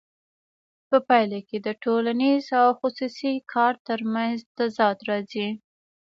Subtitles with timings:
[0.89, 5.49] په پایله کې د ټولنیز او خصوصي کار ترمنځ تضاد راځي